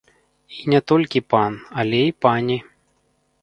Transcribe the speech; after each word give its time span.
І 0.59 0.71
не 0.73 0.79
толькі 0.91 1.21
пан, 1.33 1.59
але 1.83 2.01
і 2.07 2.11
пані. 2.27 2.57